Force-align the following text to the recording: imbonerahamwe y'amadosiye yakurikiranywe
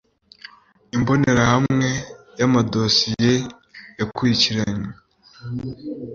imbonerahamwe 0.95 1.89
y'amadosiye 2.39 3.31
yakurikiranywe 3.99 4.91